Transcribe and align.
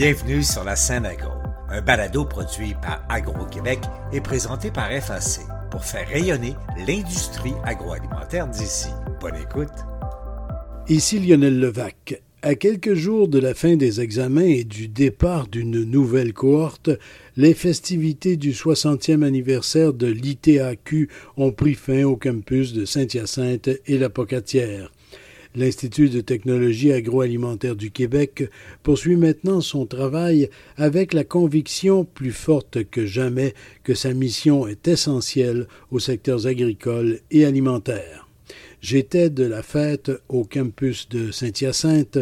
Bienvenue 0.00 0.42
sur 0.42 0.64
la 0.64 0.76
scène 0.76 1.04
agro, 1.04 1.32
un 1.68 1.82
balado 1.82 2.24
produit 2.24 2.72
par 2.80 3.04
Agro-Québec 3.10 3.80
et 4.14 4.22
présenté 4.22 4.70
par 4.70 4.90
FAC 4.90 5.44
pour 5.70 5.84
faire 5.84 6.08
rayonner 6.08 6.54
l'industrie 6.86 7.52
agroalimentaire 7.64 8.48
d'ici. 8.48 8.88
Bonne 9.20 9.36
écoute. 9.36 9.68
Ici 10.88 11.18
Lionel 11.18 11.60
Levac. 11.60 12.22
À 12.40 12.54
quelques 12.54 12.94
jours 12.94 13.28
de 13.28 13.38
la 13.38 13.52
fin 13.52 13.76
des 13.76 14.00
examens 14.00 14.40
et 14.40 14.64
du 14.64 14.88
départ 14.88 15.48
d'une 15.48 15.84
nouvelle 15.84 16.32
cohorte, 16.32 16.88
les 17.36 17.52
festivités 17.52 18.38
du 18.38 18.52
60e 18.52 19.22
anniversaire 19.22 19.92
de 19.92 20.06
l'ITAQ 20.06 21.10
ont 21.36 21.52
pris 21.52 21.74
fin 21.74 22.04
au 22.04 22.16
campus 22.16 22.72
de 22.72 22.86
Saint-Hyacinthe 22.86 23.68
et 23.84 23.98
la 23.98 24.08
Pocatière. 24.08 24.90
L'Institut 25.56 26.10
de 26.10 26.20
technologie 26.20 26.92
agroalimentaire 26.92 27.74
du 27.74 27.90
Québec 27.90 28.48
poursuit 28.84 29.16
maintenant 29.16 29.60
son 29.60 29.84
travail 29.84 30.48
avec 30.76 31.12
la 31.12 31.24
conviction 31.24 32.04
plus 32.04 32.30
forte 32.30 32.84
que 32.84 33.04
jamais 33.04 33.54
que 33.82 33.94
sa 33.94 34.14
mission 34.14 34.68
est 34.68 34.86
essentielle 34.86 35.66
aux 35.90 35.98
secteurs 35.98 36.46
agricoles 36.46 37.18
et 37.32 37.44
alimentaires. 37.44 38.28
J'étais 38.80 39.28
de 39.28 39.44
la 39.44 39.62
fête 39.62 40.12
au 40.28 40.44
campus 40.44 41.08
de 41.08 41.32
Saint-Hyacinthe. 41.32 42.18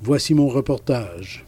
Voici 0.00 0.34
mon 0.34 0.48
reportage. 0.48 1.47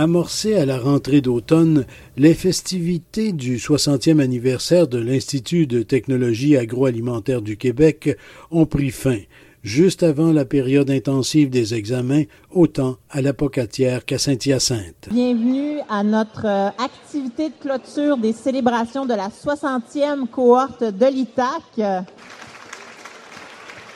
Amorcées 0.00 0.54
à 0.54 0.64
la 0.64 0.78
rentrée 0.78 1.20
d'automne, 1.20 1.84
les 2.16 2.34
festivités 2.34 3.32
du 3.32 3.56
60e 3.56 4.20
anniversaire 4.20 4.86
de 4.86 4.96
l'Institut 4.96 5.66
de 5.66 5.82
technologie 5.82 6.56
agroalimentaire 6.56 7.42
du 7.42 7.56
Québec 7.56 8.16
ont 8.52 8.64
pris 8.64 8.92
fin, 8.92 9.18
juste 9.64 10.04
avant 10.04 10.30
la 10.30 10.44
période 10.44 10.88
intensive 10.88 11.50
des 11.50 11.74
examens, 11.74 12.22
autant 12.52 12.98
à 13.10 13.22
la 13.22 13.32
Pocatière 13.32 14.04
qu'à 14.04 14.18
Saint-Hyacinthe. 14.18 15.08
Bienvenue 15.10 15.80
à 15.90 16.04
notre 16.04 16.46
euh, 16.46 16.68
activité 16.78 17.48
de 17.48 17.54
clôture 17.60 18.18
des 18.18 18.32
célébrations 18.32 19.04
de 19.04 19.14
la 19.14 19.30
60e 19.30 20.28
cohorte 20.28 20.84
de 20.84 21.06
l'ITAC. 21.06 22.06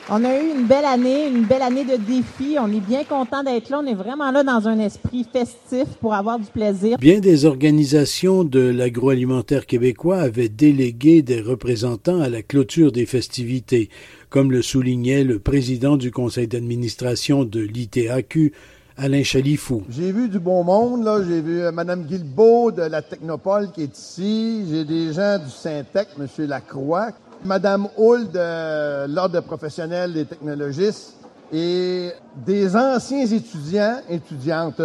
On 0.09 0.21
a 0.25 0.37
eu 0.37 0.49
une 0.49 0.67
belle 0.67 0.83
année, 0.83 1.29
une 1.29 1.45
belle 1.45 1.61
année 1.61 1.85
de 1.85 1.95
défis. 1.95 2.57
On 2.59 2.67
est 2.67 2.85
bien 2.85 3.05
content 3.05 3.41
d'être 3.41 3.69
là. 3.69 3.79
On 3.81 3.87
est 3.87 3.93
vraiment 3.93 4.31
là 4.31 4.43
dans 4.43 4.67
un 4.67 4.77
esprit 4.79 5.25
festif 5.31 5.85
pour 6.01 6.13
avoir 6.13 6.39
du 6.39 6.45
plaisir. 6.45 6.97
Bien 6.97 7.19
des 7.19 7.45
organisations 7.45 8.43
de 8.43 8.59
l'agroalimentaire 8.59 9.65
québécois 9.65 10.17
avaient 10.17 10.49
délégué 10.49 11.21
des 11.21 11.39
représentants 11.39 12.19
à 12.19 12.27
la 12.27 12.41
clôture 12.41 12.91
des 12.91 13.05
festivités, 13.05 13.89
comme 14.29 14.51
le 14.51 14.61
soulignait 14.61 15.23
le 15.23 15.39
président 15.39 15.95
du 15.95 16.11
conseil 16.11 16.47
d'administration 16.47 17.45
de 17.45 17.61
l'ITAQ, 17.61 18.51
Alain 18.97 19.23
Chalifou. 19.23 19.83
J'ai 19.89 20.11
vu 20.11 20.27
du 20.27 20.39
bon 20.39 20.65
monde, 20.65 21.05
là. 21.05 21.21
J'ai 21.25 21.41
vu 21.41 21.61
euh, 21.61 21.71
Mme 21.71 22.03
Guilbeault 22.03 22.71
de 22.71 22.83
la 22.83 23.01
Technopole 23.01 23.71
qui 23.71 23.83
est 23.83 23.97
ici. 23.97 24.65
J'ai 24.69 24.83
des 24.83 25.13
gens 25.13 25.39
du 25.39 25.49
Syntec, 25.49 26.09
M. 26.19 26.27
Lacroix, 26.45 27.11
Madame 27.45 27.89
Hull 27.97 28.31
de 28.31 29.07
l'Ordre 29.13 29.41
professionnel 29.41 30.13
des 30.13 30.25
technologistes 30.25 31.15
et 31.51 32.09
des 32.45 32.75
anciens 32.75 33.25
étudiants, 33.25 33.97
étudiantes, 34.09 34.81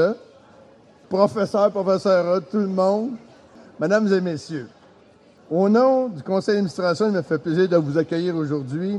professeurs, 1.08 1.70
professeurs, 1.70 2.42
tout 2.50 2.58
le 2.58 2.66
monde, 2.66 3.10
Mesdames 3.80 4.12
et 4.12 4.20
Messieurs. 4.20 4.68
Au 5.50 5.68
nom 5.68 6.08
du 6.08 6.22
conseil 6.22 6.56
d'administration, 6.56 7.06
il 7.06 7.12
me 7.12 7.22
fait 7.22 7.38
plaisir 7.38 7.68
de 7.68 7.76
vous 7.76 7.96
accueillir 7.96 8.34
aujourd'hui 8.34 8.98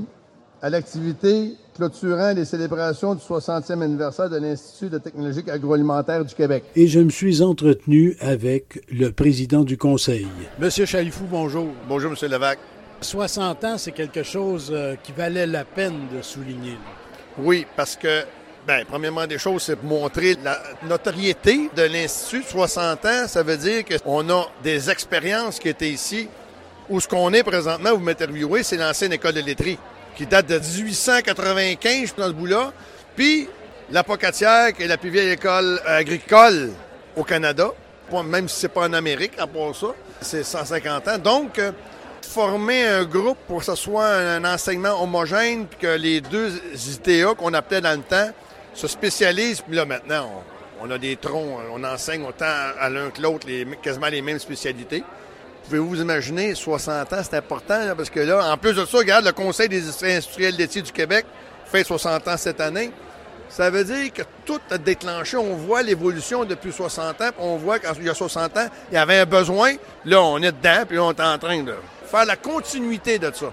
à 0.62 0.70
l'activité 0.70 1.54
clôturant 1.76 2.34
les 2.34 2.46
célébrations 2.46 3.14
du 3.14 3.22
60e 3.22 3.82
anniversaire 3.82 4.30
de 4.30 4.38
l'Institut 4.38 4.90
de 4.90 4.98
technologie 4.98 5.44
agroalimentaire 5.50 6.23
du 6.23 6.34
Québec. 6.34 6.64
Et 6.76 6.88
je 6.88 7.00
me 7.00 7.10
suis 7.10 7.42
entretenu 7.42 8.16
avec 8.22 8.84
le 8.90 9.12
président 9.12 9.64
du 9.64 9.78
conseil. 9.78 10.28
Monsieur 10.60 10.86
Chalifou, 10.86 11.26
bonjour. 11.30 11.68
Bonjour, 11.88 12.12
Monsieur 12.12 12.30
Levac. 12.30 12.58
60 13.02 13.64
ans, 13.64 13.77
c'est 13.77 13.92
quelque 13.92 14.23
chose 14.23 14.70
euh, 14.73 14.95
qui 15.02 15.11
valait 15.11 15.48
la 15.48 15.64
peine 15.64 16.08
de 16.15 16.21
souligner. 16.21 16.77
Oui, 17.37 17.65
parce 17.76 17.95
que, 17.95 18.26
ben, 18.67 18.83
premièrement 18.87 19.26
des 19.26 19.37
choses, 19.37 19.64
c'est 19.64 19.82
montrer 19.83 20.36
la 20.43 20.61
notoriété 20.83 21.70
de 21.76 21.83
l'Institut. 21.83 22.43
60 22.43 23.05
ans, 23.05 23.27
ça 23.27 23.43
veut 23.43 23.58
dire 23.58 23.83
qu'on 24.04 24.30
a 24.30 24.48
des 24.64 24.89
expériences 24.89 25.59
qui 25.59 25.70
étaient 25.70 25.89
ici. 25.89 26.27
Où 26.89 26.99
ce 26.99 27.08
qu'on 27.08 27.32
est 27.33 27.43
présentement, 27.43 27.92
vous 27.92 28.04
m'interviewez, 28.04 28.64
c'est 28.64 28.77
l'ancienne 28.77 29.14
école 29.14 29.33
de 29.33 29.42
lettrée, 29.42 29.77
qui 30.15 30.26
date 30.26 30.48
de 30.48 30.58
1895, 30.58 32.15
dans 32.17 32.27
ce 32.27 32.32
bout-là. 32.32 32.73
Puis, 33.15 33.48
la 33.92 34.04
Pocatière, 34.04 34.73
qui 34.73 34.83
est 34.83 34.88
la 34.88 34.98
plus 34.98 35.11
vieille 35.11 35.30
école 35.30 35.80
agricole 35.86 36.71
au 37.15 37.23
Canada, 37.23 37.70
même 38.26 38.49
si 38.49 38.61
c'est 38.61 38.70
pas 38.70 38.82
en 38.82 38.93
Amérique, 38.93 39.33
à 39.38 39.45
part 39.45 39.76
ça, 39.76 39.88
c'est 40.20 40.43
150 40.43 41.08
ans. 41.08 41.17
Donc, 41.20 41.59
euh, 41.59 41.71
former 42.26 42.86
un 42.86 43.06
groupe 43.06 43.38
pour 43.48 43.60
que 43.60 43.66
ce 43.66 43.76
soit 43.76 44.08
un 44.08 44.46
enseignement 44.46 45.02
homogène, 45.02 45.66
puis 45.66 45.80
que 45.80 45.96
les 45.96 46.22
deux 46.22 46.62
ITA 46.74 47.34
qu'on 47.36 47.54
appelait 47.54 47.82
dans 47.82 47.98
le 47.98 48.04
temps 48.04 48.30
se 48.74 48.88
spécialisent. 48.88 49.62
Puis 49.62 49.76
là, 49.76 49.86
maintenant, 49.86 50.44
on, 50.82 50.90
a 50.92 50.98
des 50.98 51.16
troncs, 51.18 51.60
on 51.74 51.84
enseigne 51.84 52.24
autant 52.26 52.46
à 52.80 52.90
l'un 52.90 53.10
que 53.10 53.22
l'autre 53.22 53.48
les, 53.48 53.66
quasiment 53.82 54.08
les 54.08 54.22
mêmes 54.22 54.40
spécialités. 54.40 55.04
Pouvez-vous 55.66 55.90
vous 55.90 56.02
imaginer, 56.02 56.56
60 56.56 57.14
ans, 57.14 57.22
c'est 57.22 57.38
important, 57.38 57.80
parce 57.96 58.10
que 58.10 58.22
là, 58.22 58.52
en 58.52 58.58
plus 58.58 58.74
de 58.74 58.86
ça, 58.86 58.98
regarde, 58.98 59.26
le 59.26 59.32
Conseil 59.32 59.70
des 59.70 59.88
industriels 59.88 60.56
laitiers 60.56 60.82
du 60.82 60.92
Québec 60.92 61.26
fait 61.66 61.84
60 61.84 62.28
ans 62.28 62.38
cette 62.38 62.62
année. 62.62 62.92
Ça 63.50 63.70
veut 63.70 63.84
dire 63.84 64.14
que 64.14 64.22
tout 64.46 64.60
a 64.70 64.78
déclenché. 64.78 65.36
On 65.36 65.56
voit 65.56 65.82
l'évolution 65.82 66.46
depuis 66.46 66.72
60 66.72 67.22
ans, 67.22 67.30
on 67.40 67.58
voit 67.58 67.80
qu'il 67.80 68.04
y 68.04 68.10
a 68.10 68.14
60 68.14 68.58
ans, 68.58 68.68
il 68.92 68.96
y 68.96 68.98
avait 68.98 69.20
un 69.20 69.26
besoin. 69.26 69.74
Là, 70.06 70.22
on 70.22 70.38
est 70.38 70.52
dedans, 70.52 70.86
puis 70.88 71.00
on 71.00 71.12
est 71.12 71.22
en 71.22 71.38
train 71.38 71.64
de 71.64 71.74
faire 72.09 72.25
la 72.25 72.36
continuité 72.36 73.20
de 73.20 73.31
ça. 73.33 73.52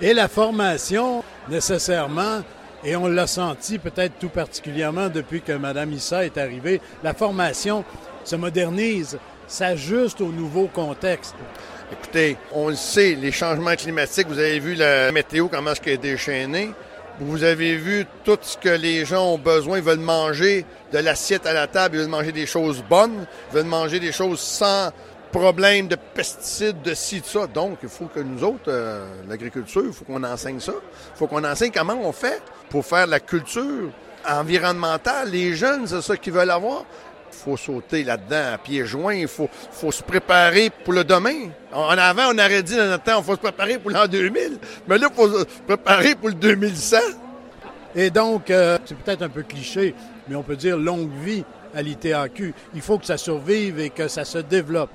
Et 0.00 0.12
la 0.12 0.28
formation, 0.28 1.22
nécessairement, 1.48 2.42
et 2.84 2.96
on 2.96 3.06
l'a 3.06 3.26
senti 3.26 3.78
peut-être 3.78 4.18
tout 4.18 4.28
particulièrement 4.28 5.08
depuis 5.08 5.40
que 5.40 5.52
Mme 5.52 5.92
Issa 5.92 6.24
est 6.24 6.36
arrivée, 6.36 6.80
la 7.04 7.14
formation 7.14 7.84
se 8.24 8.34
modernise, 8.34 9.18
s'ajuste 9.46 10.20
au 10.20 10.32
nouveau 10.32 10.66
contexte. 10.66 11.34
Écoutez, 11.92 12.36
on 12.52 12.68
le 12.68 12.74
sait, 12.74 13.14
les 13.14 13.30
changements 13.30 13.76
climatiques, 13.76 14.26
vous 14.26 14.38
avez 14.38 14.58
vu 14.58 14.74
la 14.74 15.12
météo, 15.12 15.48
comment 15.48 15.72
est-ce 15.72 15.80
qu'elle 15.80 15.94
est 15.94 15.98
déchaînée. 15.98 16.70
Vous 17.20 17.44
avez 17.44 17.76
vu 17.76 18.06
tout 18.24 18.38
ce 18.40 18.56
que 18.56 18.70
les 18.70 19.04
gens 19.04 19.34
ont 19.34 19.38
besoin. 19.38 19.76
Ils 19.76 19.84
veulent 19.84 19.98
manger 19.98 20.64
de 20.92 20.98
l'assiette 20.98 21.46
à 21.46 21.52
la 21.52 21.66
table, 21.66 21.96
ils 21.96 22.00
veulent 22.00 22.08
manger 22.08 22.32
des 22.32 22.46
choses 22.46 22.82
bonnes, 22.88 23.26
ils 23.50 23.56
veulent 23.56 23.66
manger 23.66 24.00
des 24.00 24.12
choses 24.12 24.40
sans 24.40 24.90
problème 25.32 25.88
de 25.88 25.96
pesticides, 25.96 26.82
de 26.82 26.94
ci, 26.94 27.20
de 27.20 27.26
ça. 27.26 27.46
Donc, 27.46 27.78
il 27.82 27.88
faut 27.88 28.04
que 28.04 28.20
nous 28.20 28.44
autres, 28.44 28.68
euh, 28.68 29.04
l'agriculture, 29.28 29.82
il 29.86 29.92
faut 29.92 30.04
qu'on 30.04 30.22
enseigne 30.22 30.60
ça. 30.60 30.74
Il 30.74 31.18
faut 31.18 31.26
qu'on 31.26 31.42
enseigne 31.42 31.72
comment 31.74 31.98
on 32.00 32.12
fait 32.12 32.40
pour 32.68 32.84
faire 32.84 33.06
la 33.06 33.18
culture 33.18 33.90
environnementale. 34.28 35.30
Les 35.30 35.54
jeunes, 35.54 35.86
c'est 35.86 36.02
ça 36.02 36.16
qu'ils 36.16 36.34
veulent 36.34 36.50
avoir. 36.50 36.84
Il 37.32 37.38
faut 37.38 37.56
sauter 37.56 38.04
là-dedans 38.04 38.54
à 38.54 38.58
pieds 38.58 38.84
joints. 38.84 39.14
Il 39.14 39.28
faut, 39.28 39.48
faut 39.72 39.90
se 39.90 40.02
préparer 40.02 40.70
pour 40.84 40.92
le 40.92 41.02
demain. 41.02 41.48
En 41.72 41.96
avant, 41.96 42.28
on 42.32 42.38
aurait 42.38 42.62
dit 42.62 42.76
dans 42.76 42.86
notre 42.86 43.04
temps, 43.04 43.18
il 43.18 43.24
faut 43.24 43.34
se 43.34 43.40
préparer 43.40 43.78
pour 43.78 43.90
l'an 43.90 44.06
2000. 44.06 44.58
Mais 44.86 44.98
là, 44.98 45.08
il 45.10 45.16
faut 45.16 45.28
se 45.28 45.44
préparer 45.66 46.14
pour 46.14 46.28
le 46.28 46.34
2100. 46.34 46.98
Et 47.94 48.10
donc, 48.10 48.50
euh, 48.50 48.78
c'est 48.84 48.96
peut-être 48.96 49.22
un 49.22 49.28
peu 49.28 49.42
cliché, 49.42 49.94
mais 50.28 50.36
on 50.36 50.42
peut 50.42 50.56
dire 50.56 50.76
longue 50.76 51.10
vie 51.22 51.44
à 51.74 51.82
l'ITAQ. 51.82 52.54
Il 52.74 52.80
faut 52.80 52.98
que 52.98 53.06
ça 53.06 53.16
survive 53.16 53.80
et 53.80 53.90
que 53.90 54.08
ça 54.08 54.24
se 54.24 54.38
développe. 54.38 54.90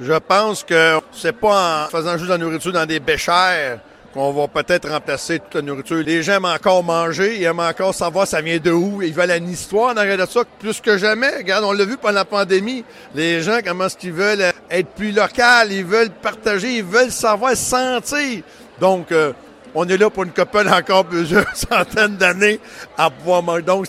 Je 0.00 0.14
pense 0.14 0.64
que 0.64 1.00
c'est 1.12 1.32
pas 1.32 1.84
en 1.84 1.88
faisant 1.88 2.18
juste 2.18 2.30
la 2.30 2.38
nourriture 2.38 2.72
dans 2.72 2.84
des 2.86 2.98
béchères 2.98 3.78
qu'on 4.12 4.32
va 4.32 4.48
peut-être 4.48 4.88
remplacer 4.88 5.38
toute 5.38 5.54
la 5.54 5.62
nourriture. 5.62 5.96
Les 5.96 6.22
gens 6.22 6.34
aiment 6.34 6.44
encore 6.46 6.82
manger, 6.82 7.36
ils 7.36 7.44
aiment 7.44 7.60
encore 7.60 7.94
savoir 7.94 8.26
ça 8.26 8.40
vient 8.40 8.58
de 8.58 8.70
où. 8.70 9.02
Ils 9.02 9.12
veulent 9.12 9.30
une 9.30 9.50
histoire 9.50 9.92
en 9.92 9.96
arrière 9.96 10.18
de 10.18 10.26
ça 10.26 10.42
plus 10.58 10.80
que 10.80 10.98
jamais. 10.98 11.38
Regarde, 11.38 11.64
on 11.64 11.72
l'a 11.72 11.84
vu 11.84 11.96
pendant 11.96 12.14
la 12.14 12.24
pandémie. 12.24 12.84
Les 13.14 13.42
gens, 13.42 13.58
comment 13.64 13.86
est-ce 13.86 13.96
qu'ils 13.96 14.12
veulent 14.12 14.52
être 14.70 14.88
plus 14.90 15.12
local, 15.12 15.72
ils 15.72 15.84
veulent 15.84 16.10
partager, 16.10 16.76
ils 16.76 16.84
veulent 16.84 17.10
savoir, 17.10 17.56
sentir. 17.56 18.42
Donc, 18.80 19.12
euh, 19.12 19.32
on 19.74 19.88
est 19.88 19.96
là 19.96 20.10
pour 20.10 20.24
une 20.24 20.32
couple 20.32 20.68
encore 20.68 21.04
plusieurs 21.04 21.46
centaines 21.56 22.16
d'années 22.16 22.60
à 22.96 23.10
pouvoir 23.10 23.42
manger. 23.42 23.62
Donc, 23.62 23.86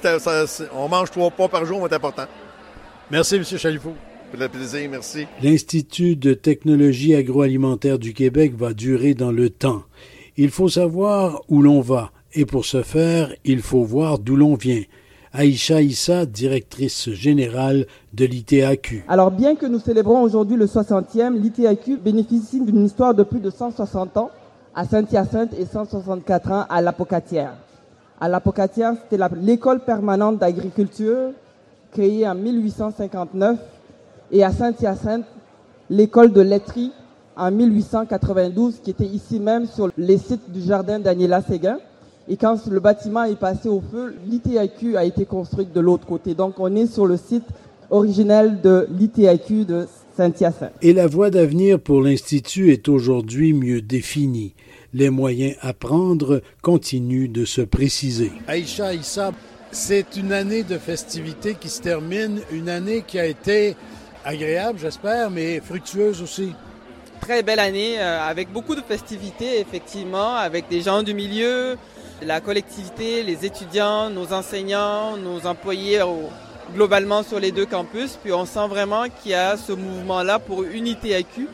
on 0.73 0.87
mange 0.87 1.09
trois 1.09 1.31
pas 1.31 1.47
par 1.47 1.65
jour, 1.65 1.85
c'est 1.87 1.95
important. 1.95 2.25
Merci, 3.09 3.35
M. 3.35 3.79
Chalifou 4.35 4.57
plaisir, 4.57 4.89
merci. 4.89 5.27
L'Institut 5.41 6.15
de 6.17 6.33
technologie 6.33 7.15
agroalimentaire 7.15 7.97
du 7.97 8.13
Québec 8.13 8.53
va 8.57 8.73
durer 8.73 9.13
dans 9.13 9.31
le 9.31 9.49
temps. 9.49 9.83
Il 10.35 10.49
faut 10.49 10.67
savoir 10.67 11.41
où 11.47 11.61
l'on 11.61 11.79
va, 11.79 12.11
et 12.33 12.45
pour 12.45 12.65
ce 12.65 12.81
faire, 12.81 13.33
il 13.45 13.61
faut 13.61 13.83
voir 13.83 14.19
d'où 14.19 14.35
l'on 14.35 14.55
vient. 14.55 14.81
Aïcha 15.31 15.81
Issa, 15.81 16.25
directrice 16.25 17.11
générale 17.11 17.85
de 18.13 18.25
l'ITAQ. 18.25 19.05
Alors 19.07 19.31
bien 19.31 19.55
que 19.55 19.65
nous 19.65 19.79
célébrons 19.79 20.21
aujourd'hui 20.21 20.57
le 20.57 20.65
60e, 20.65 21.39
l'ITAQ 21.39 21.97
bénéficie 21.97 22.59
d'une 22.59 22.85
histoire 22.85 23.13
de 23.13 23.23
plus 23.23 23.39
de 23.39 23.49
160 23.49 24.17
ans 24.17 24.31
à 24.73 24.85
Saint-Hyacinthe 24.85 25.53
et 25.57 25.65
164 25.65 26.51
ans 26.51 26.65
à 26.69 26.81
l'Apocatière. 26.81 27.55
À 28.19 28.27
l'Apocatière, 28.27 28.93
c'était 29.01 29.23
l'école 29.41 29.79
permanente 29.79 30.39
d'agriculture 30.39 31.31
créée 31.91 32.27
en 32.27 32.35
1859, 32.35 33.57
et 34.31 34.43
à 34.43 34.51
Saint-Hyacinthe, 34.51 35.25
l'école 35.89 36.33
de 36.33 36.41
laiterie 36.41 36.91
en 37.35 37.51
1892, 37.51 38.79
qui 38.83 38.91
était 38.91 39.05
ici 39.05 39.39
même 39.39 39.67
sur 39.67 39.89
les 39.97 40.17
sites 40.17 40.51
du 40.51 40.61
jardin 40.61 40.99
Daniela 40.99 41.41
Séguin. 41.41 41.77
Et 42.27 42.37
quand 42.37 42.65
le 42.67 42.79
bâtiment 42.79 43.23
est 43.23 43.39
passé 43.39 43.69
au 43.69 43.81
feu, 43.81 44.15
l'ITIQ 44.27 44.97
a 44.97 45.03
été 45.03 45.25
construite 45.25 45.73
de 45.73 45.79
l'autre 45.79 46.07
côté. 46.07 46.33
Donc 46.33 46.55
on 46.59 46.75
est 46.75 46.87
sur 46.87 47.05
le 47.05 47.17
site 47.17 47.43
originel 47.91 48.61
de 48.61 48.87
l'ITIQ 48.97 49.65
de 49.65 49.85
Saint-Hyacinthe. 50.17 50.71
Et 50.81 50.93
la 50.93 51.07
voie 51.07 51.29
d'avenir 51.29 51.79
pour 51.79 52.01
l'Institut 52.01 52.71
est 52.71 52.87
aujourd'hui 52.87 53.53
mieux 53.53 53.81
définie. 53.81 54.53
Les 54.93 55.09
moyens 55.09 55.55
à 55.61 55.73
prendre 55.73 56.41
continuent 56.61 57.31
de 57.31 57.45
se 57.45 57.61
préciser. 57.61 58.31
Aïcha 58.47 58.93
Issa, 58.93 59.33
c'est 59.71 60.15
une 60.15 60.31
année 60.31 60.63
de 60.63 60.77
festivités 60.77 61.55
qui 61.59 61.69
se 61.69 61.81
termine, 61.81 62.39
une 62.51 62.69
année 62.69 63.03
qui 63.05 63.19
a 63.19 63.25
été 63.25 63.75
agréable, 64.25 64.79
j'espère, 64.81 65.29
mais 65.29 65.61
fructueuse 65.61 66.21
aussi. 66.21 66.53
Très 67.21 67.43
belle 67.43 67.59
année, 67.59 67.99
euh, 67.99 68.27
avec 68.27 68.51
beaucoup 68.51 68.75
de 68.75 68.81
festivités, 68.81 69.59
effectivement, 69.59 70.35
avec 70.35 70.67
des 70.67 70.81
gens 70.81 71.03
du 71.03 71.13
milieu, 71.13 71.77
la 72.21 72.41
collectivité, 72.41 73.23
les 73.23 73.45
étudiants, 73.45 74.09
nos 74.09 74.33
enseignants, 74.33 75.15
nos 75.17 75.45
employés 75.45 76.01
globalement 76.73 77.23
sur 77.23 77.39
les 77.39 77.51
deux 77.51 77.65
campus. 77.65 78.17
Puis 78.21 78.33
on 78.33 78.45
sent 78.45 78.67
vraiment 78.67 79.05
qu'il 79.09 79.31
y 79.31 79.35
a 79.35 79.57
ce 79.57 79.71
mouvement-là 79.71 80.39
pour 80.39 80.63
unité 80.63 81.15
AQ 81.15 81.47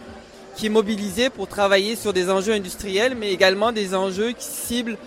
qui 0.56 0.66
est 0.66 0.70
mobilisé 0.70 1.30
pour 1.30 1.48
travailler 1.48 1.96
sur 1.96 2.14
des 2.14 2.30
enjeux 2.30 2.54
industriels, 2.54 3.16
mais 3.16 3.32
également 3.32 3.72
des 3.72 3.96
enjeux 3.96 4.32
qui 4.32 4.46
ciblent 4.46 4.98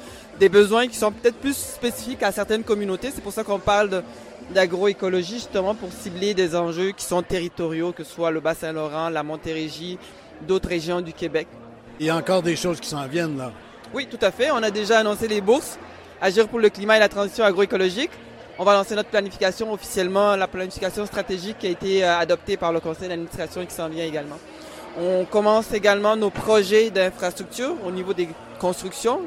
des 0.40 0.48
besoins 0.48 0.88
qui 0.88 0.96
sont 0.96 1.12
peut-être 1.12 1.36
plus 1.36 1.56
spécifiques 1.56 2.22
à 2.22 2.32
certaines 2.32 2.64
communautés. 2.64 3.12
C'est 3.14 3.22
pour 3.22 3.32
ça 3.32 3.44
qu'on 3.44 3.58
parle 3.58 4.02
d'agroécologie, 4.50 5.34
justement, 5.34 5.74
pour 5.74 5.90
cibler 5.92 6.34
des 6.34 6.54
enjeux 6.54 6.92
qui 6.92 7.04
sont 7.04 7.22
territoriaux, 7.22 7.92
que 7.92 8.04
ce 8.04 8.12
soit 8.12 8.30
le 8.30 8.40
Bas-Saint-Laurent, 8.40 9.08
la 9.08 9.22
Montérégie, 9.22 9.98
d'autres 10.46 10.68
régions 10.68 11.00
du 11.00 11.12
Québec. 11.12 11.48
Il 12.00 12.06
y 12.06 12.10
a 12.10 12.16
encore 12.16 12.42
des 12.42 12.56
choses 12.56 12.80
qui 12.80 12.88
s'en 12.88 13.06
viennent, 13.06 13.38
là. 13.38 13.52
Oui, 13.92 14.08
tout 14.10 14.18
à 14.20 14.30
fait. 14.30 14.50
On 14.50 14.62
a 14.62 14.70
déjà 14.70 14.98
annoncé 14.98 15.28
les 15.28 15.40
bourses 15.40 15.78
Agir 16.20 16.48
pour 16.48 16.58
le 16.58 16.70
climat 16.70 16.96
et 16.96 17.00
la 17.00 17.08
transition 17.10 17.44
agroécologique. 17.44 18.10
On 18.58 18.64
va 18.64 18.72
lancer 18.72 18.94
notre 18.94 19.10
planification 19.10 19.72
officiellement, 19.72 20.36
la 20.36 20.46
planification 20.46 21.04
stratégique 21.06 21.58
qui 21.58 21.66
a 21.66 21.70
été 21.70 22.04
euh, 22.04 22.18
adoptée 22.18 22.56
par 22.56 22.72
le 22.72 22.80
conseil 22.80 23.08
d'administration 23.08 23.60
et 23.60 23.66
qui 23.66 23.74
s'en 23.74 23.88
vient 23.88 24.06
également. 24.06 24.38
On 24.98 25.24
commence 25.24 25.72
également 25.72 26.16
nos 26.16 26.30
projets 26.30 26.90
d'infrastructure 26.90 27.74
au 27.84 27.90
niveau 27.90 28.14
des 28.14 28.28
constructions. 28.60 29.20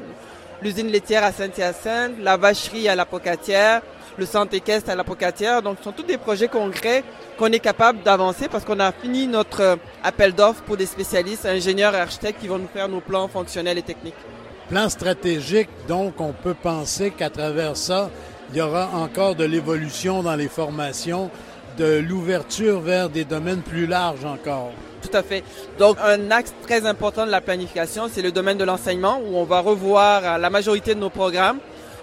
L'usine 0.62 0.88
laitière 0.88 1.22
à 1.22 1.30
Saint-Hyacinthe, 1.30 2.14
la 2.20 2.36
vacherie 2.36 2.88
à 2.88 2.96
la 2.96 3.04
Pocatière, 3.04 3.82
le 4.18 4.26
centre 4.26 4.54
équestre 4.54 4.90
à 4.90 4.94
la 4.94 5.04
Pocatière. 5.04 5.62
Donc, 5.62 5.78
ce 5.78 5.84
sont 5.84 5.92
tous 5.92 6.02
des 6.02 6.18
projets 6.18 6.48
concrets 6.48 7.04
qu'on 7.38 7.46
est 7.46 7.60
capable 7.60 8.02
d'avancer 8.02 8.48
parce 8.48 8.64
qu'on 8.64 8.80
a 8.80 8.92
fini 8.92 9.26
notre 9.26 9.62
euh, 9.62 9.76
appel 10.02 10.32
d'offres 10.32 10.62
pour 10.62 10.76
des 10.76 10.86
spécialistes, 10.86 11.46
ingénieurs 11.46 11.94
et 11.94 12.00
architectes 12.00 12.40
qui 12.40 12.48
vont 12.48 12.58
nous 12.58 12.68
faire 12.68 12.88
nos 12.88 13.00
plans 13.00 13.28
fonctionnels 13.28 13.78
et 13.78 13.82
techniques. 13.82 14.14
Plan 14.68 14.88
stratégique, 14.88 15.68
donc 15.86 16.20
on 16.20 16.32
peut 16.32 16.54
penser 16.54 17.10
qu'à 17.10 17.30
travers 17.30 17.76
ça, 17.76 18.10
il 18.50 18.58
y 18.58 18.60
aura 18.60 18.90
encore 18.94 19.34
de 19.34 19.44
l'évolution 19.44 20.22
dans 20.22 20.34
les 20.34 20.48
formations, 20.48 21.30
de 21.78 21.98
l'ouverture 22.06 22.80
vers 22.80 23.08
des 23.08 23.24
domaines 23.24 23.62
plus 23.62 23.86
larges 23.86 24.24
encore. 24.24 24.72
Tout 25.00 25.16
à 25.16 25.22
fait. 25.22 25.44
Donc, 25.78 25.96
un 26.02 26.30
axe 26.30 26.52
très 26.62 26.84
important 26.86 27.24
de 27.24 27.30
la 27.30 27.40
planification, 27.40 28.10
c'est 28.12 28.20
le 28.20 28.32
domaine 28.32 28.58
de 28.58 28.64
l'enseignement, 28.64 29.20
où 29.24 29.36
on 29.36 29.44
va 29.44 29.60
revoir 29.60 30.38
la 30.38 30.50
majorité 30.50 30.94
de 30.94 31.00
nos 31.00 31.10
programmes 31.10 31.58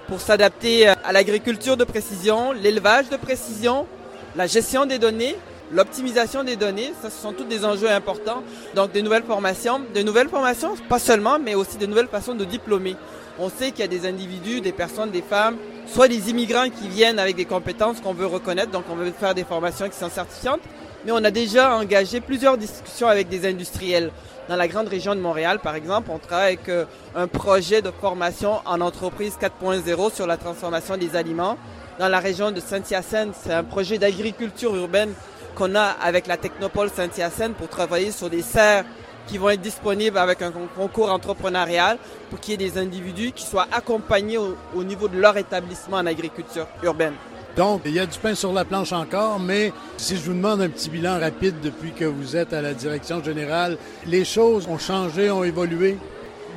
pour 0.07 0.22
s'adapter 0.22 0.88
à 0.88 1.12
l'agriculture 1.12 1.78
de 1.78 1.84
précision, 1.84 2.52
l'élevage 2.52 3.10
de 3.10 3.18
précision, 3.18 3.88
la 4.36 4.48
gestion 4.48 4.86
des 4.86 5.00
données, 5.00 5.36
l'optimisation 5.72 6.44
des 6.44 6.56
données. 6.56 6.94
Ça, 7.02 7.10
ce 7.10 7.22
sont 7.22 7.34
tous 7.34 7.46
des 7.46 7.66
enjeux 7.66 7.90
importants. 7.90 8.44
Donc, 8.75 8.92
des 8.92 9.02
nouvelles 9.02 9.24
formations. 9.24 9.81
Des 9.94 10.04
nouvelles 10.04 10.30
formations, 10.30 10.75
pas 10.90 11.00
seulement, 11.00 11.40
mais 11.40 11.56
aussi 11.56 11.78
des 11.78 11.88
nouvelles 11.88 12.07
façons 12.07 12.36
de 12.36 12.46
diplômer. 12.46 12.96
On 13.40 13.50
sait 13.50 13.72
qu'il 13.72 13.81
y 13.81 13.84
a 13.84 13.88
des 13.88 14.07
individus, 14.07 14.62
des 14.62 14.72
personnes, 14.72 15.12
des 15.12 15.22
femmes, 15.22 15.57
soit 15.88 16.08
des 16.08 16.30
immigrants 16.30 16.69
qui 16.69 16.88
viennent 16.88 17.19
avec 17.19 17.36
des 17.36 17.46
compétences 17.46 18.00
qu'on 18.00 18.13
veut 18.13 18.25
reconnaître, 18.25 18.72
donc 18.72 18.86
on 18.90 18.96
veut 18.96 19.12
faire 19.12 19.36
des 19.36 19.44
formations 19.44 19.90
qui 19.90 19.98
sont 19.98 20.10
certifiantes, 20.10 20.62
mais 21.06 21.12
on 21.12 21.24
a 21.24 21.31
déjà 21.31 21.75
engagé 21.75 22.19
plusieurs 22.19 22.57
discussions 22.57 23.07
avec 23.07 23.30
des 23.30 23.48
industriels. 23.48 24.12
Dans 24.50 24.56
la 24.56 24.68
grande 24.68 24.88
région 24.88 25.16
de 25.16 25.19
Montréal, 25.19 25.60
par 25.60 25.75
exemple, 25.75 26.10
on 26.12 26.18
travaille 26.18 26.54
avec 26.54 26.69
euh, 26.69 26.86
un 27.16 27.28
projet 27.28 27.81
de 27.81 27.92
formation 27.92 28.60
en 28.66 28.81
entreprise 28.81 29.38
4.0 29.40 30.13
sur 30.13 30.28
la 30.28 30.38
transformation 30.38 30.98
des 30.98 31.16
aliments. 31.16 31.57
Dans 32.00 32.07
la 32.07 32.19
région 32.19 32.52
de 32.52 32.60
Saint-Hyacinthe, 32.60 33.36
c'est 33.40 33.54
un 33.54 33.63
projet 33.63 33.98
d'agriculture 33.98 34.75
urbaine 34.75 35.13
qu'on 35.56 35.75
a 35.75 35.96
avec 36.02 36.28
la 36.28 36.38
Technopole 36.38 36.90
Saint-Hyacinthe 36.90 37.56
pour 37.56 37.69
travailler 37.69 38.12
sur 38.12 38.30
des 38.30 38.42
serres 38.42 38.84
qui 39.28 39.38
vont 39.38 39.50
être 39.50 39.62
disponibles 39.62 40.18
avec 40.18 40.42
un 40.42 40.51
concours 40.51 41.12
entrepreneurial 41.12 41.98
pour 42.30 42.40
qu'il 42.40 42.51
y 42.51 42.66
ait 42.66 42.69
des 42.69 42.78
individus 42.80 43.31
qui 43.31 43.46
soient 43.46 43.68
accompagnés 43.72 44.38
au 44.38 44.84
niveau 44.84 45.08
de 45.08 45.18
leur 45.18 45.38
établissement 45.38 45.98
en 45.98 46.06
agriculture 46.06 46.68
urbaine. 46.84 47.13
Donc, 47.56 47.84
il 47.86 47.94
y 47.94 48.00
a 48.00 48.06
du 48.06 48.19
pain 48.19 48.36
sur 48.36 48.52
la 48.52 48.66
planche 48.66 48.92
encore, 48.92 49.40
mais 49.40 49.72
si 49.96 50.18
je 50.18 50.24
vous 50.24 50.34
demande 50.34 50.62
un 50.62 50.68
petit 50.68 50.90
bilan 50.90 51.19
rapide 51.22 51.56
depuis 51.63 51.92
que 51.92 52.04
vous 52.04 52.36
êtes 52.36 52.52
à 52.52 52.62
la 52.62 52.74
direction 52.74 53.24
générale, 53.24 53.78
les 54.06 54.25
choses 54.25 54.68
ont 54.68 54.78
changé, 54.78 55.31
ont 55.31 55.46
évolué? 55.46 55.98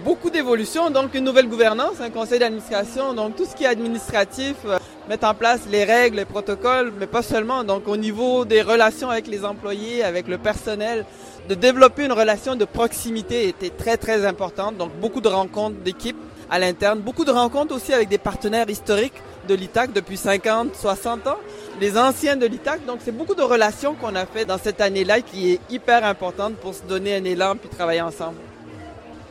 Beaucoup 0.04 0.28
d'évolutions, 0.28 0.90
donc 0.90 1.14
une 1.14 1.22
nouvelle 1.22 1.48
gouvernance, 1.48 2.00
un 2.00 2.10
conseil 2.10 2.40
d'administration, 2.40 3.14
donc 3.14 3.36
tout 3.36 3.44
ce 3.44 3.54
qui 3.54 3.62
est 3.62 3.68
administratif, 3.68 4.56
euh, 4.64 4.78
mettre 5.08 5.28
en 5.28 5.34
place 5.34 5.60
les 5.70 5.84
règles, 5.84 6.16
les 6.16 6.24
protocoles, 6.24 6.92
mais 6.98 7.06
pas 7.06 7.22
seulement, 7.22 7.62
donc 7.62 7.86
au 7.86 7.96
niveau 7.96 8.44
des 8.44 8.62
relations 8.62 9.08
avec 9.08 9.28
les 9.28 9.44
employés, 9.44 10.02
avec 10.02 10.26
le 10.26 10.38
personnel, 10.38 11.04
de 11.48 11.54
développer 11.54 12.06
une 12.06 12.12
relation 12.12 12.56
de 12.56 12.64
proximité 12.64 13.48
était 13.48 13.70
très 13.70 13.96
très 13.96 14.26
importante, 14.26 14.76
donc 14.76 14.90
beaucoup 15.00 15.20
de 15.20 15.28
rencontres 15.28 15.78
d'équipe 15.84 16.16
à 16.50 16.58
l'interne, 16.58 17.00
beaucoup 17.00 17.24
de 17.24 17.30
rencontres 17.30 17.74
aussi 17.74 17.92
avec 17.92 18.08
des 18.08 18.18
partenaires 18.18 18.68
historiques 18.68 19.22
de 19.48 19.54
l'ITAC 19.54 19.92
depuis 19.92 20.16
50, 20.16 20.74
60 20.74 21.26
ans, 21.26 21.38
les 21.80 21.96
anciens 21.96 22.36
de 22.36 22.46
l'ITAC. 22.46 22.84
Donc 22.86 22.98
c'est 23.04 23.16
beaucoup 23.16 23.34
de 23.34 23.42
relations 23.42 23.94
qu'on 23.94 24.14
a 24.14 24.26
fait 24.26 24.44
dans 24.44 24.58
cette 24.58 24.80
année-là 24.80 25.20
qui 25.20 25.52
est 25.52 25.60
hyper 25.70 26.04
importante 26.04 26.54
pour 26.56 26.74
se 26.74 26.82
donner 26.82 27.16
un 27.16 27.24
élan 27.24 27.56
puis 27.56 27.68
travailler 27.68 28.02
ensemble. 28.02 28.36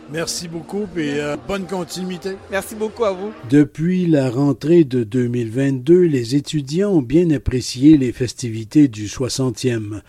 Merci 0.09 0.47
beaucoup 0.47 0.87
et 0.95 1.19
euh, 1.19 1.35
bonne 1.47 1.65
continuité. 1.65 2.37
Merci 2.49 2.75
beaucoup 2.75 3.03
à 3.03 3.11
vous. 3.11 3.33
Depuis 3.49 4.05
la 4.05 4.29
rentrée 4.29 4.85
de 4.85 5.03
2022, 5.03 5.99
les 6.03 6.35
étudiants 6.35 6.91
ont 6.91 7.01
bien 7.01 7.29
apprécié 7.31 7.97
les 7.97 8.13
festivités 8.13 8.87
du 8.87 9.07
60e. 9.07 9.99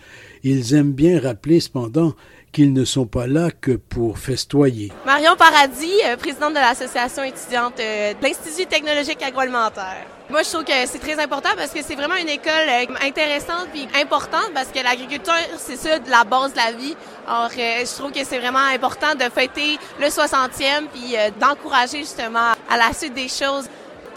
Ils 0.43 0.73
aiment 0.73 0.93
bien 0.93 1.19
rappeler 1.19 1.59
cependant 1.59 2.13
qu'ils 2.51 2.73
ne 2.73 2.85
sont 2.85 3.05
pas 3.05 3.27
là 3.27 3.49
que 3.51 3.71
pour 3.71 4.17
festoyer. 4.17 4.91
Marion 5.05 5.35
Paradis, 5.37 5.91
euh, 6.05 6.17
présidente 6.17 6.53
de 6.53 6.59
l'association 6.59 7.23
étudiante 7.23 7.79
euh, 7.79 8.13
de 8.13 8.23
l'Institut 8.23 8.65
technologique 8.65 9.21
agroalimentaire. 9.21 10.05
Moi, 10.29 10.43
je 10.43 10.49
trouve 10.49 10.63
que 10.63 10.85
c'est 10.85 10.99
très 10.99 11.19
important 11.19 11.49
parce 11.57 11.71
que 11.71 11.81
c'est 11.83 11.95
vraiment 11.95 12.15
une 12.15 12.29
école 12.29 12.67
euh, 12.67 13.07
intéressante 13.07 13.67
puis 13.73 13.87
importante 13.99 14.51
parce 14.53 14.69
que 14.69 14.83
l'agriculture, 14.83 15.33
c'est 15.57 15.75
ça, 15.75 15.99
de 15.99 16.09
la 16.09 16.23
base 16.23 16.51
de 16.53 16.57
la 16.57 16.71
vie. 16.71 16.95
Alors, 17.27 17.49
je 17.51 17.95
trouve 17.95 18.11
que 18.11 18.23
c'est 18.23 18.39
vraiment 18.39 18.65
important 18.73 19.15
de 19.15 19.23
fêter 19.23 19.77
le 19.99 20.07
60e 20.07 20.87
puis 20.93 21.15
d'encourager 21.39 21.99
justement 21.99 22.53
à 22.69 22.77
la 22.77 22.93
suite 22.93 23.13
des 23.13 23.27
choses 23.27 23.67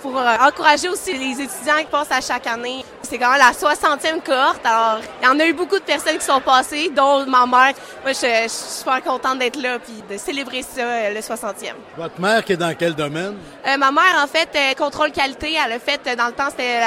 pour 0.03 0.19
euh, 0.19 0.37
encourager 0.41 0.89
aussi 0.89 1.13
les 1.13 1.41
étudiants 1.41 1.79
qui 1.79 1.87
passent 1.87 2.11
à 2.11 2.21
chaque 2.21 2.47
année. 2.47 2.85
C'est 3.03 3.19
quand 3.19 3.31
même 3.31 3.39
la 3.39 3.53
60e 3.53 4.23
cohorte, 4.25 4.65
alors 4.65 5.01
il 5.21 5.25
y 5.25 5.29
en 5.29 5.39
a 5.39 5.47
eu 5.47 5.53
beaucoup 5.53 5.79
de 5.79 5.85
personnes 5.85 6.19
qui 6.19 6.25
sont 6.25 6.41
passées, 6.41 6.91
dont 6.95 7.25
ma 7.27 7.47
mère. 7.47 7.75
Moi, 8.03 8.13
je, 8.13 8.49
suis 8.49 8.49
super 8.49 9.03
contente 9.03 9.39
d'être 9.39 9.61
là 9.61 9.79
puis 9.79 10.03
de 10.11 10.19
célébrer 10.19 10.63
ça, 10.63 10.81
euh, 10.83 11.15
le 11.15 11.21
60e. 11.21 11.75
Votre 11.97 12.21
mère 12.21 12.45
qui 12.45 12.55
est 12.55 12.57
dans 12.57 12.75
quel 12.77 12.95
domaine? 12.95 13.37
Euh, 13.67 13.77
ma 13.77 13.93
mère, 13.93 14.23
en 14.23 14.27
fait, 14.27 14.77
contrôle 14.77 15.13
qualité. 15.13 15.55
Elle 15.65 15.73
a 15.73 15.79
fait, 15.79 16.17
dans 16.17 16.27
le 16.27 16.33
temps, 16.33 16.51
c'était 16.51 16.81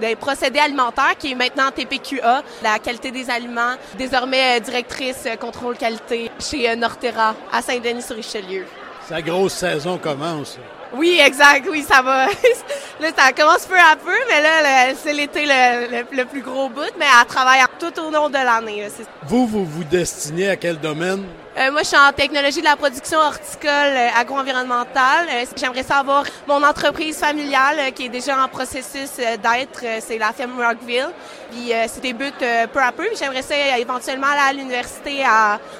les 0.00 0.14
procédés 0.16 0.60
alimentaires, 0.60 1.16
qui 1.18 1.32
est 1.32 1.34
maintenant 1.34 1.70
TPQA, 1.70 2.42
la 2.62 2.78
qualité 2.78 3.10
des 3.10 3.28
aliments. 3.28 3.74
Désormais, 3.96 4.60
directrice 4.60 5.26
contrôle 5.40 5.76
qualité 5.76 6.30
chez 6.38 6.76
Norterra, 6.76 7.34
à 7.52 7.62
Saint-Denis-sur-Richelieu. 7.62 8.66
Sa 9.08 9.20
grosse 9.20 9.54
saison 9.54 9.98
commence. 9.98 10.58
Oui, 10.92 11.20
exact. 11.24 11.66
Oui, 11.70 11.82
ça 11.82 12.02
va. 12.02 12.28
là, 13.00 13.08
ça 13.16 13.32
commence 13.32 13.66
peu 13.66 13.78
à 13.78 13.96
peu, 13.96 14.16
mais 14.28 14.42
là, 14.42 14.94
c'est 15.02 15.12
l'été 15.12 15.46
le, 15.46 16.24
plus 16.24 16.42
gros 16.42 16.68
bout, 16.68 16.92
mais 16.98 17.06
elle 17.20 17.26
travaille 17.26 17.60
tout 17.78 17.98
au 18.00 18.10
long 18.10 18.28
de 18.28 18.34
l'année. 18.34 18.88
Vous, 19.26 19.46
vous 19.46 19.64
vous 19.64 19.84
destinez 19.84 20.48
à 20.50 20.56
quel 20.56 20.78
domaine? 20.78 21.24
Euh, 21.58 21.72
moi, 21.72 21.82
je 21.82 21.88
suis 21.88 21.96
en 21.96 22.12
technologie 22.12 22.60
de 22.60 22.64
la 22.64 22.76
production 22.76 23.18
horticole 23.18 23.70
euh, 23.72 24.08
agro-environnementale. 24.16 25.26
Euh, 25.32 25.44
j'aimerais 25.56 25.82
savoir 25.82 26.24
mon 26.46 26.62
entreprise 26.62 27.18
familiale 27.18 27.92
qui 27.92 28.06
est 28.06 28.08
déjà 28.08 28.40
en 28.40 28.46
processus 28.46 29.16
d'être, 29.16 29.84
c'est 30.00 30.16
la 30.16 30.32
ferme 30.32 30.62
Rockville. 30.62 31.10
Puis 31.50 31.72
c'est 31.88 32.00
des 32.00 32.12
buts 32.12 32.30
peu 32.72 32.80
à 32.80 32.92
peu. 32.92 33.08
J'aimerais 33.18 33.42
ça 33.42 33.56
éventuellement 33.76 34.28
aller 34.28 34.50
à 34.50 34.52
l'université 34.52 35.24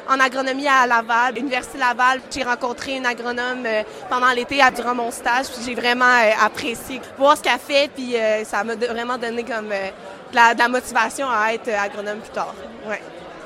en 0.09 0.19
agronomie 0.19 0.67
à 0.67 0.85
Laval, 0.85 1.35
l'université 1.37 1.79
Laval. 1.79 2.21
J'ai 2.29 2.43
rencontré 2.43 2.97
une 2.97 3.07
agronome 3.07 3.65
pendant 4.09 4.31
l'été 4.31 4.61
durant 4.75 4.97
mon 4.97 5.12
stage. 5.12 5.47
J'ai 5.65 5.77
vraiment 5.77 6.19
apprécié 6.45 7.00
voir 7.19 7.37
ce 7.37 7.43
qu'elle 7.43 7.59
fait, 7.59 7.90
puis 7.95 8.14
ça 8.45 8.64
m'a 8.64 8.75
vraiment 8.75 9.19
donné 9.19 9.43
comme 9.43 9.69
de 9.69 10.59
la, 10.59 10.69
motivation 10.69 11.26
à 11.29 11.52
être 11.52 11.69
agronome 11.69 12.19
plus 12.19 12.31
tard. 12.31 12.55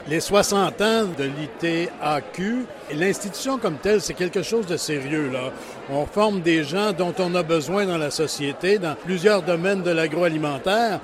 Les 0.07 0.21
60 0.21 0.81
ans 0.83 1.05
de 1.17 1.25
l'ITAQ, 1.25 2.67
l'institution 2.95 3.57
comme 3.57 3.79
telle, 3.79 4.03
c'est 4.03 4.13
quelque 4.13 4.43
chose 4.43 4.67
de 4.67 4.77
sérieux. 4.77 5.31
Là. 5.33 5.51
On 5.91 6.05
forme 6.05 6.43
des 6.43 6.63
gens 6.63 6.93
dont 6.93 7.15
on 7.19 7.35
a 7.35 7.43
besoin 7.43 7.87
dans 7.87 7.97
la 7.97 8.11
société, 8.11 8.79
dans 8.79 8.97
plusieurs 8.97 9.41
domaines 9.41 9.83
de 9.83 9.91
l'agroalimentaire. 9.91 11.01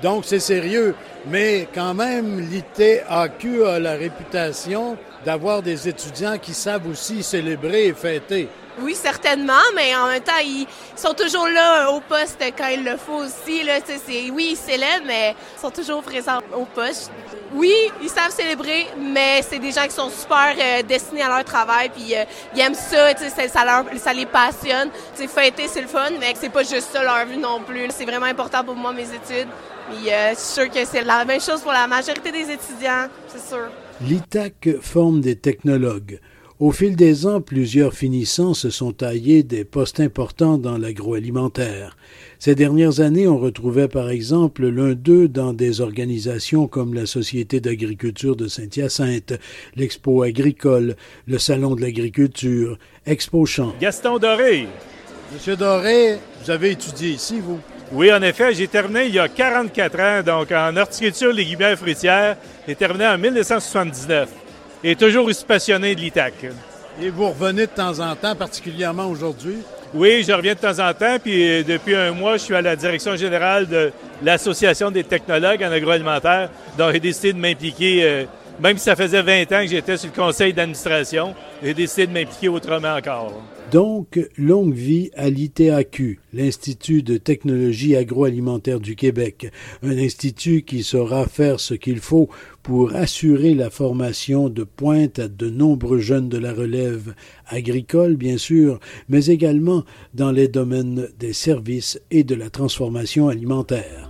Donc, 0.00 0.24
c'est 0.26 0.38
sérieux. 0.38 0.94
Mais 1.28 1.66
quand 1.74 1.92
même, 1.92 2.38
l'ITAQ 2.38 3.64
a 3.64 3.78
la 3.80 3.94
réputation 3.94 4.96
d'avoir 5.24 5.60
des 5.60 5.88
étudiants 5.88 6.38
qui 6.38 6.54
savent 6.54 6.88
aussi 6.88 7.24
célébrer 7.24 7.86
et 7.86 7.94
fêter. 7.94 8.48
Oui, 8.78 8.94
certainement, 8.94 9.54
mais 9.74 9.96
en 9.96 10.06
même 10.06 10.22
temps, 10.22 10.32
ils 10.44 10.66
sont 10.94 11.14
toujours 11.14 11.48
là 11.48 11.90
au 11.90 12.00
poste 12.00 12.38
quand 12.56 12.68
il 12.68 12.84
le 12.84 12.96
faut 12.98 13.24
aussi. 13.24 13.64
Là, 13.64 13.78
oui, 14.32 14.50
ils 14.50 14.56
célèbrent, 14.56 15.06
mais 15.06 15.34
ils 15.56 15.60
sont 15.60 15.70
toujours 15.70 16.02
présents 16.02 16.40
au 16.54 16.66
poste. 16.66 17.10
Oui, 17.54 17.74
ils 18.02 18.10
savent 18.10 18.30
célébrer, 18.30 18.86
mais 18.98 19.40
c'est 19.48 19.58
des 19.58 19.72
gens 19.72 19.84
qui 19.84 19.94
sont 19.94 20.10
super 20.10 20.54
euh, 20.58 20.82
destinés 20.82 21.22
à 21.22 21.28
leur 21.28 21.44
travail, 21.44 21.88
puis 21.88 22.14
euh, 22.14 22.24
ils 22.54 22.60
aiment 22.60 22.74
ça, 22.74 23.16
ça, 23.16 24.12
les 24.12 24.26
passionne. 24.26 24.90
Fêter, 25.14 25.68
c'est 25.68 25.80
le 25.80 25.88
fun, 25.88 26.10
mais 26.20 26.34
c'est 26.38 26.50
pas 26.50 26.62
juste 26.62 26.92
ça 26.92 27.02
leur 27.02 27.24
vie 27.24 27.38
non 27.38 27.60
plus. 27.62 27.88
C'est 27.90 28.04
vraiment 28.04 28.26
important 28.26 28.62
pour 28.62 28.74
moi, 28.74 28.92
mes 28.92 29.04
études. 29.04 29.48
Euh, 29.88 30.34
que 30.34 30.84
c'est 30.84 31.02
la 31.02 31.15
même 31.24 31.40
chose 31.40 31.60
pour 31.60 31.72
la 31.72 31.86
majorité 31.86 32.30
des 32.30 32.50
étudiants, 32.52 33.08
c'est 33.28 33.40
sûr. 33.40 33.68
L'ITAC 34.02 34.68
forme 34.80 35.20
des 35.20 35.36
technologues. 35.36 36.20
Au 36.58 36.72
fil 36.72 36.96
des 36.96 37.26
ans, 37.26 37.42
plusieurs 37.42 37.92
finissants 37.92 38.54
se 38.54 38.70
sont 38.70 38.92
taillés 38.92 39.42
des 39.42 39.64
postes 39.64 40.00
importants 40.00 40.56
dans 40.56 40.78
l'agroalimentaire. 40.78 41.98
Ces 42.38 42.54
dernières 42.54 43.00
années, 43.00 43.28
on 43.28 43.38
retrouvait 43.38 43.88
par 43.88 44.08
exemple 44.08 44.66
l'un 44.66 44.94
d'eux 44.94 45.28
dans 45.28 45.52
des 45.52 45.82
organisations 45.82 46.66
comme 46.66 46.94
la 46.94 47.04
Société 47.04 47.60
d'agriculture 47.60 48.36
de 48.36 48.48
Saint-Hyacinthe, 48.48 49.34
l'Expo 49.74 50.22
agricole, 50.22 50.96
le 51.26 51.38
Salon 51.38 51.74
de 51.74 51.82
l'agriculture, 51.82 52.78
Expo 53.04 53.44
Champ. 53.44 53.74
Gaston 53.78 54.16
Doré. 54.16 54.66
Monsieur 55.34 55.56
Doré, 55.56 56.16
vous 56.42 56.50
avez 56.50 56.70
étudié 56.70 57.10
ici, 57.10 57.38
vous? 57.40 57.60
Oui, 57.92 58.12
en 58.12 58.20
effet, 58.22 58.52
j'ai 58.52 58.66
terminé 58.66 59.06
il 59.06 59.14
y 59.14 59.18
a 59.18 59.28
44 59.28 60.00
ans, 60.00 60.22
donc 60.24 60.50
en 60.50 60.76
horticulture 60.76 61.32
légumière 61.32 61.78
fruitière. 61.78 62.36
J'ai 62.66 62.74
terminé 62.74 63.06
en 63.06 63.16
1979 63.16 64.28
et 64.82 64.96
toujours 64.96 65.26
aussi 65.26 65.44
passionné 65.44 65.94
de 65.94 66.00
l'ITAC. 66.00 66.34
Et 67.00 67.10
vous 67.10 67.28
revenez 67.28 67.66
de 67.66 67.70
temps 67.70 68.00
en 68.00 68.16
temps, 68.16 68.34
particulièrement 68.34 69.06
aujourd'hui? 69.06 69.58
Oui, 69.94 70.24
je 70.26 70.32
reviens 70.32 70.54
de 70.54 70.58
temps 70.58 70.78
en 70.80 70.92
temps, 70.94 71.16
puis 71.22 71.48
euh, 71.48 71.62
depuis 71.62 71.94
un 71.94 72.10
mois, 72.10 72.38
je 72.38 72.42
suis 72.42 72.54
à 72.56 72.62
la 72.62 72.74
direction 72.74 73.14
générale 73.14 73.68
de 73.68 73.92
l'Association 74.22 74.90
des 74.90 75.04
technologues 75.04 75.62
en 75.62 75.70
agroalimentaire, 75.70 76.50
donc 76.76 76.92
j'ai 76.92 77.00
décidé 77.00 77.32
de 77.32 77.38
m'impliquer, 77.38 78.02
euh, 78.02 78.24
même 78.60 78.78
si 78.78 78.84
ça 78.84 78.96
faisait 78.96 79.22
20 79.22 79.42
ans 79.52 79.62
que 79.62 79.68
j'étais 79.68 79.96
sur 79.96 80.10
le 80.14 80.20
conseil 80.20 80.52
d'administration, 80.52 81.34
j'ai 81.62 81.74
décidé 81.74 82.06
de 82.06 82.12
m'impliquer 82.12 82.48
autrement 82.48 82.94
encore. 82.94 83.32
Donc, 83.72 84.20
longue 84.38 84.72
vie 84.72 85.10
à 85.16 85.28
l'ITAQ, 85.28 86.20
l'Institut 86.32 87.02
de 87.02 87.16
technologie 87.16 87.96
agroalimentaire 87.96 88.78
du 88.78 88.94
Québec, 88.94 89.50
un 89.82 89.98
institut 89.98 90.62
qui 90.62 90.84
saura 90.84 91.26
faire 91.26 91.58
ce 91.58 91.74
qu'il 91.74 91.98
faut 91.98 92.28
pour 92.62 92.94
assurer 92.94 93.54
la 93.54 93.70
formation 93.70 94.48
de 94.48 94.62
pointe 94.62 95.18
à 95.18 95.26
de 95.26 95.50
nombreux 95.50 95.98
jeunes 95.98 96.28
de 96.28 96.38
la 96.38 96.52
relève 96.52 97.14
agricole, 97.48 98.14
bien 98.14 98.38
sûr, 98.38 98.78
mais 99.08 99.26
également 99.26 99.84
dans 100.14 100.30
les 100.30 100.46
domaines 100.46 101.08
des 101.18 101.32
services 101.32 102.00
et 102.12 102.22
de 102.22 102.36
la 102.36 102.50
transformation 102.50 103.28
alimentaire. 103.28 104.08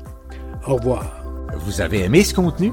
Au 0.67 0.76
revoir. 0.76 1.25
Vous 1.65 1.81
avez 1.81 2.00
aimé 2.00 2.23
ce 2.25 2.35
contenu? 2.35 2.73